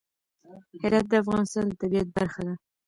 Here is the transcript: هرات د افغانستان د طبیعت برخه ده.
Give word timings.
هرات 0.81 1.05
د 1.09 1.13
افغانستان 1.23 1.63
د 1.67 1.73
طبیعت 1.81 2.07
برخه 2.17 2.41
ده. 2.47 2.53